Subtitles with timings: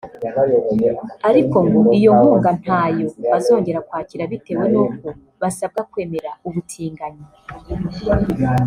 [1.29, 5.05] ariko ngo iyo nkunga ntayo bazongera kwakira bitewe n’uko
[5.41, 7.25] basabwa kwemera ubutinganyi